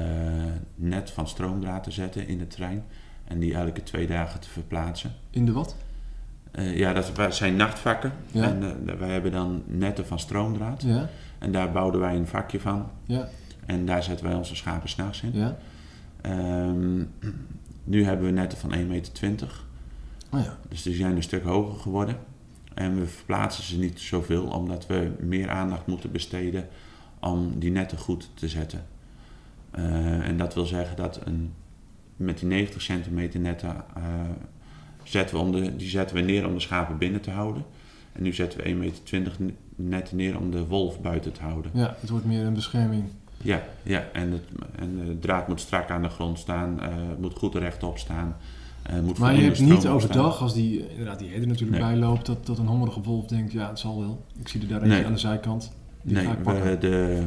[0.75, 2.83] net van stroomdraad te zetten in het terrein.
[3.23, 5.11] En die elke twee dagen te verplaatsen.
[5.29, 5.75] In de wat?
[6.51, 8.11] Eh, ja, dat zijn nachtvakken.
[8.31, 8.43] Ja.
[8.43, 10.81] En eh, wij hebben dan netten van stroomdraad.
[10.81, 12.89] Ja, En daar bouwden wij een vakje van.
[13.05, 13.27] ja,
[13.65, 15.31] En daar zetten wij onze schapen s'nachts in.
[15.33, 15.57] ja.
[16.21, 16.97] Ehm,
[17.83, 19.63] nu hebben we netten van 1,20 meter.
[20.31, 20.57] Oh ja.
[20.69, 22.17] Dus die zijn een stuk hoger geworden.
[22.73, 26.67] En we verplaatsen ze niet zoveel, omdat we meer aandacht moeten besteden
[27.19, 28.85] om die netten goed te zetten.
[29.71, 31.53] Eh, en dat wil zeggen dat een,
[32.15, 34.03] met die 90 centimeter netten eh,
[35.03, 37.65] zetten we om de, die zetten we neer om de schapen binnen te houden.
[38.11, 39.33] En nu zetten we 1,20 meter
[39.75, 41.71] netten neer om de wolf buiten te houden.
[41.73, 43.03] ja, het wordt meer een bescherming.
[43.37, 44.07] Ja, ja.
[44.13, 44.43] En, het,
[44.75, 48.35] en de draad moet strak aan de grond staan, het moet goed rechtop staan.
[49.03, 51.89] Moet Maar je hebt niet overdag, als die, inderdaad, die herder natuurlijk Nee.
[51.89, 54.25] bijloopt, dat, dat een hongerige wolf denkt, ja, het zal wel.
[54.39, 55.05] Ik zie er daar eentje Nee.
[55.05, 55.71] aan de zijkant.
[56.01, 56.63] Die Nee, ga ik pakken.
[56.63, 57.25] we, de,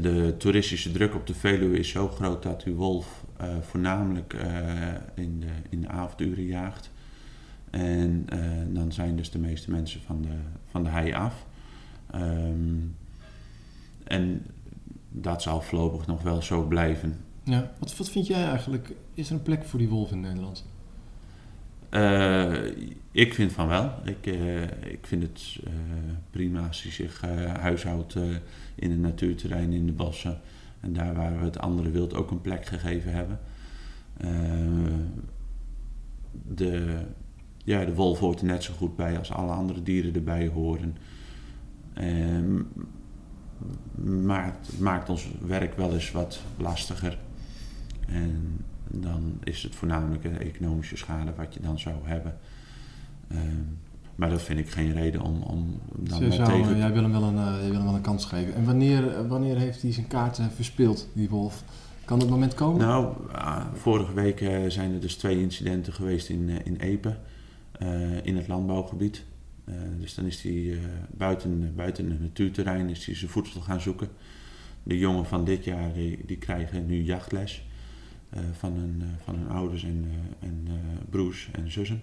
[0.00, 4.44] de toeristische druk op de Veluwe is zo groot dat die wolf eh, voornamelijk eh,
[5.14, 6.90] in, de, in de avonduren jaagt.
[7.70, 10.36] En eh, dan zijn dus de meeste mensen van de,
[10.70, 11.46] van de hei af.
[12.10, 12.76] Ehm,
[14.04, 14.46] en
[15.08, 17.16] dat zal voorlopig nog wel zo blijven.
[17.50, 17.70] Ja.
[17.78, 18.92] Wat, wat vind jij eigenlijk?
[19.14, 20.64] Is er een plek voor die wolf in Nederland?
[21.88, 22.64] Eh,
[23.10, 23.92] ik vind van wel.
[24.04, 25.72] Ik, eh, ik vind het eh,
[26.30, 27.20] prima als hij zich
[27.60, 28.14] huishoudt
[28.74, 30.40] in een natuurterrein, in de bossen.
[30.80, 33.40] En daar waar we het andere wild ook een plek gegeven hebben.
[36.54, 37.00] De,
[37.64, 40.96] ja, de wolf hoort er net zo goed bij als alle andere dieren erbij horen.
[41.94, 42.62] Ehm,
[44.24, 47.18] maar het maakt ons werk wel eens wat lastiger.
[48.12, 52.38] En dan is het voornamelijk een economische schade wat je dan zou hebben.
[53.28, 53.62] Ehm,
[54.14, 56.72] maar dat vind ik geen reden om, om dan zou, tegen...
[56.72, 58.54] eh, jij, wil hem wel een, eh, jij wil hem wel een kans geven.
[58.54, 61.64] En wanneer, eh, wanneer heeft hij zijn kaarten verspeeld, die wolf?
[62.04, 62.80] Kan dat moment komen?
[62.80, 67.16] Nou, ah, vorige week eh, zijn er dus twee incidenten geweest in, in Epe,
[68.22, 69.24] in het landbouwgebied.
[70.00, 70.78] Dus dan is hij
[71.10, 74.08] buiten, buiten het natuurterrein is hij zijn voedsel gaan zoeken.
[74.82, 77.64] De jongen van dit jaar die, die krijgen nu jachtles
[78.52, 80.72] van, hun, eh, van hun ouders en, eh, en eh,
[81.10, 82.02] broers en zussen.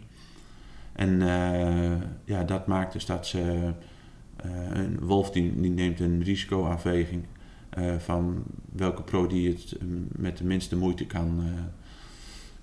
[0.94, 3.72] En eh, ja, dat maakt dus dat ze...
[4.36, 7.24] eh, een wolf die, die neemt een risicoafweging
[7.70, 11.63] eh, van welke pro die het eh, met de minste moeite kan, eh,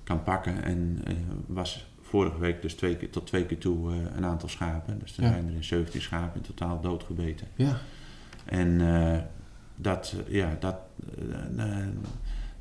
[0.05, 0.63] kan pakken.
[0.65, 1.15] En eh,
[1.47, 4.99] was vorige week dus twee keer, tot twee keer toe eh, een aantal schapen.
[4.99, 5.29] Dus er Ja.
[5.33, 7.47] zijn er 17 schapen in totaal doodgebeten.
[7.57, 7.77] Ja.
[8.45, 9.21] En eh,
[9.77, 10.77] dat, eh, ja, dat,
[11.57, 11.87] eh, eh,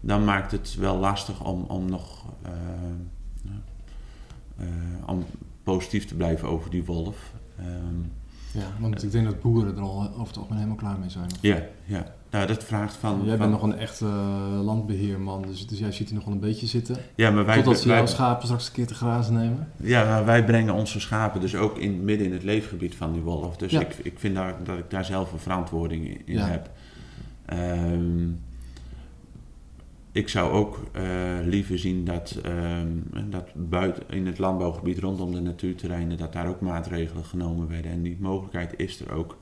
[0.06, 2.52] dan maakt het wel lastig om, om nog eh,
[4.58, 4.66] eh,
[5.06, 5.26] om
[5.64, 7.34] positief te blijven over die wolf.
[7.60, 7.68] Ehm,
[8.52, 11.30] ja, want ik denk dat boeren er al over het algemeen helemaal klaar mee zijn.
[11.42, 12.14] ja, ja.
[12.30, 13.20] Nou, dat vraagt van...
[13.24, 16.34] Jij van- bent nog een echte eh, landbeheerman, dus, dus jij ziet hier nog wel
[16.34, 16.98] een beetje zitten.
[17.16, 19.68] ja, maar wij, Totdat ze jouw schapen straks een keer te grazen nemen.
[19.78, 23.22] Ja, maar wij brengen onze schapen dus ook in, midden in het leefgebied van die
[23.22, 23.58] wolf.
[23.58, 23.80] Dus Ja.
[23.80, 26.48] ik, ik vind daar, dat ik daar zelf een verantwoording in, Ja.
[26.48, 26.70] heb.
[27.46, 28.30] Ehm,
[30.14, 31.04] ik zou ook eh,
[31.46, 32.88] liever zien dat, ehm,
[33.30, 37.92] dat buiten in het landbouwgebied rondom de natuurterreinen, dat daar ook maatregelen genomen werden.
[37.92, 39.42] En die mogelijkheid is er ook.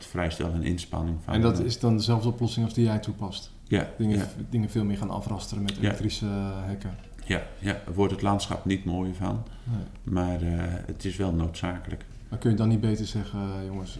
[0.00, 1.34] Vereist wel een inspanning van.
[1.34, 3.52] En dat is dan dezelfde oplossing als die jij toepast.
[3.64, 6.94] ja, Dingen, ja, dingen veel meer gaan afrasteren met elektrische eh, hekken.
[7.24, 9.42] ja, ja, er wordt het landschap niet mooier van.
[9.64, 10.14] Nee.
[10.14, 12.04] Maar eh, het is wel noodzakelijk.
[12.28, 13.98] Maar kun je dan niet beter zeggen, jongens,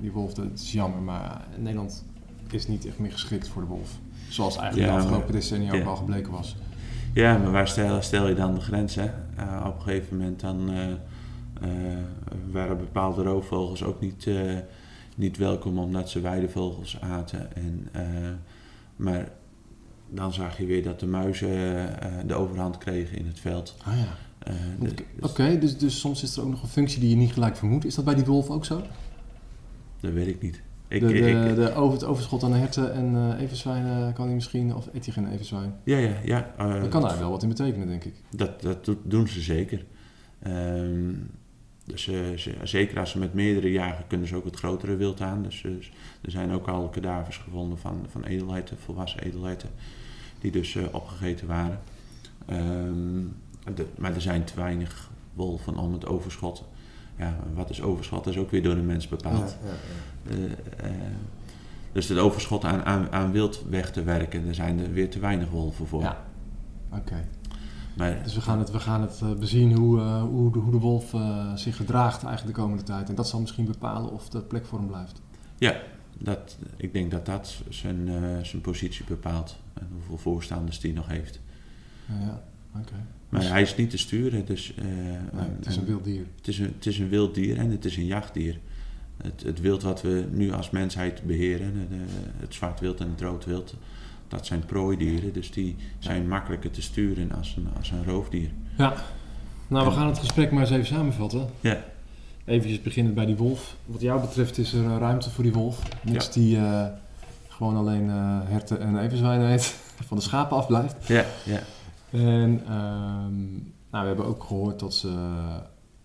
[0.00, 2.04] die wolf, dat is jammer, maar Nederland
[2.52, 3.98] is niet echt meer geschikt voor de wolf.
[4.28, 6.56] Zoals eigenlijk Ja, de afgelopen decennia ook al gebleken was.
[7.16, 8.94] Ja, maar waar stel, stel je dan de grens?
[8.94, 9.10] Hè?
[9.36, 11.98] Eh, op een gegeven moment dan, eh, eh,
[12.50, 14.28] waren bepaalde roofvogels ook niet,
[15.16, 17.56] niet welkom omdat ze weidevogels aten.
[17.56, 17.88] En,
[18.96, 19.28] maar
[20.10, 21.48] dan zag je weer dat de muizen
[22.26, 23.76] de overhand kregen in het veld.
[23.84, 24.16] Ah ja.
[25.20, 27.84] Oké, dus, dus soms is er ook nog een functie die je niet gelijk vermoedt.
[27.84, 28.82] Is dat bij die wolf ook zo?
[30.00, 30.62] Dat weet ik niet.
[30.88, 34.74] Ik, de, de, ik- de over, het overschot aan herten en everzwijnen kan hij misschien,
[34.74, 35.74] of eet hij geen everzwijn?
[35.84, 36.50] ja, ja, ja.
[36.58, 38.14] eh, Daar kan daar wel wat in betekenen, denk ik.
[38.30, 39.84] Dat, dat doen ze zeker.
[40.42, 41.12] Ehm,
[41.84, 45.42] dus ze- zeker als ze met meerdere jagen kunnen ze ook het grotere wild aan.
[45.42, 45.70] Dus eh,
[46.20, 49.68] er zijn ook al kadavers gevonden van, van edelherten, volwassen edelherten,
[50.40, 51.78] die dus opgegeten waren.
[52.46, 53.20] Ehm,
[53.74, 56.64] de- maar er zijn te weinig wolven om het overschot.
[57.18, 58.24] Ja, wat is overschot?
[58.24, 59.56] Dat is ook weer door de mens bepaald.
[60.26, 60.90] Eh, eh,
[61.92, 65.18] dus het overschot aan, aan, aan wild weg te werken, daar zijn er weer te
[65.18, 66.02] weinig wolven voor.
[66.02, 66.24] Ja.
[66.92, 67.28] Oké.
[67.96, 70.78] Maar Dus we gaan het, we gaan het eh, bezien hoe, hoe, de, hoe de
[70.78, 71.14] wolf
[71.54, 73.08] zich gedraagt eigenlijk de komende tijd.
[73.08, 75.20] En dat zal misschien bepalen of de plek voor hem blijft.
[76.18, 78.08] Dat, ik denk dat dat zijn,
[78.42, 79.56] zijn positie bepaalt.
[79.74, 81.40] En hoeveel voorstanders die nog heeft.
[82.06, 82.42] Ja, ja.
[82.80, 82.92] Oké.
[83.28, 84.44] Maar Dus- hij is niet te sturen.
[84.44, 86.24] Dus, eh, Nee, het is en- een wild dier.
[86.36, 88.58] het, is een, het is een wild dier en het is een jachtdier.
[89.22, 91.96] Het, het wild wat we nu als mensheid beheren, de-
[92.40, 93.74] het zwart wild en het rood wild,
[94.28, 95.32] dat zijn prooidieren.
[95.32, 98.50] Dus die zijn makkelijker te sturen als een, als een roofdier.
[98.78, 98.94] Ja.
[99.68, 101.46] Nou, we gaan het gesprek maar eens even samenvatten.
[101.60, 101.84] Ja.
[102.44, 103.76] Even beginnen bij die wolf.
[103.86, 105.82] Wat jou betreft is er eh, ruimte voor die wolf.
[106.04, 106.32] Niks Ja.
[106.32, 106.86] die eh,
[107.48, 109.76] gewoon alleen eh, herten en everzwijnen eet.
[110.08, 110.94] Van de schapen afblijft.
[111.08, 111.60] Ja, ja.
[112.10, 113.52] En ehm,
[113.90, 115.42] nou, we hebben ook gehoord dat ze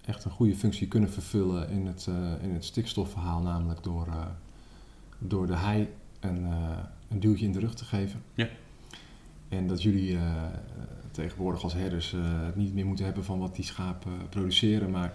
[0.06, 3.42] echt een goede functie kunnen vervullen in het, eh, in het stikstofverhaal.
[3.42, 4.26] Namelijk door, eh,
[5.20, 6.78] door de hei een, eh,
[7.10, 8.24] een duwtje in de rug te geven.
[8.34, 8.48] Ja.
[9.52, 10.46] En dat jullie eh,
[11.12, 15.14] tegenwoordig als herders eh, het niet meer moeten hebben van wat die schapen produceren, maar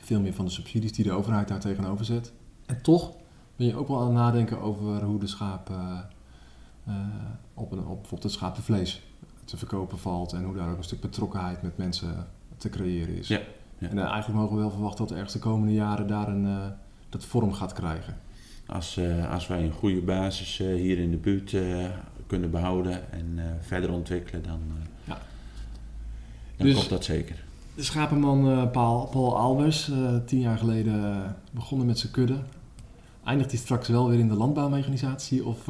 [0.00, 2.32] veel meer van de subsidies die de overheid daar tegenover zet.
[2.66, 3.12] En toch
[3.56, 6.08] ben je ook wel aan het nadenken over hoe de schapen
[6.84, 6.94] eh,
[7.54, 9.02] op, een, op bijvoorbeeld het schapenvlees
[9.46, 13.28] te verkopen valt en hoe daar ook een stuk betrokkenheid met mensen te creëren is.
[13.28, 13.40] Ja,
[13.78, 13.88] ja.
[13.88, 16.66] En eh, eigenlijk mogen we wel verwachten dat ergens de komende jaren daar een, eh,
[17.08, 18.16] dat vorm gaat krijgen.
[18.66, 21.56] Als, eh, als wij een goede basis hier in de buurt
[22.26, 24.60] kunnen behouden en verder ontwikkelen, dan,
[25.04, 25.18] Ja.
[26.56, 27.44] dan Dus- komt dat zeker.
[27.74, 29.90] De schapenman Paul, Paul Albers,
[30.26, 32.38] tien jaar geleden begonnen met zijn kudde.
[33.24, 35.44] Eindigt hij straks wel weer in de landbouwmechanisatie?
[35.44, 35.68] Of,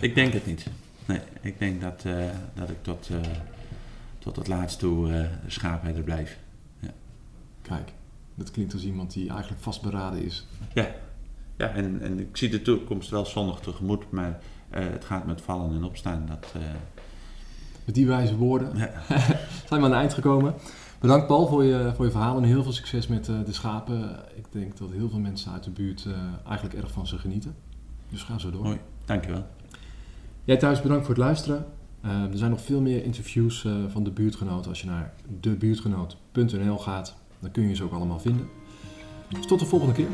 [0.00, 0.66] Ik denk het niet.
[1.06, 3.30] Nee, ik denk dat, eh, dat ik tot, eh,
[4.18, 6.38] tot het laatst toe eh schaapherder blijf.
[7.62, 7.92] Kijk,
[8.34, 10.46] dat klinkt als iemand die eigenlijk vastberaden is.
[11.56, 14.40] Ja, en, en ik zie de toekomst wel zonnig tegemoet, maar
[14.70, 16.26] het gaat met vallen en opstaan.
[16.26, 16.52] Dat,
[17.84, 18.90] Met die wijze woorden Ja.
[19.68, 20.54] zijn we aan het eind gekomen.
[21.00, 24.24] Bedankt Paul voor je, voor je verhaal en heel veel succes met de schapen.
[24.34, 26.06] Ik denk dat heel veel mensen uit de buurt
[26.46, 27.54] eigenlijk erg van ze genieten.
[28.08, 28.62] Dus ga zo door.
[28.62, 28.78] Mooi.
[29.04, 29.46] dankjewel.
[30.44, 31.66] Jij thuis bedankt voor het luisteren.
[32.04, 34.70] Uh, er zijn nog veel meer interviews uh, van de buurtgenoten.
[34.70, 38.48] Als je naar debuurtgenoot.nl gaat, dan kun je ze ook allemaal vinden.
[39.28, 40.08] Dus tot de volgende keer.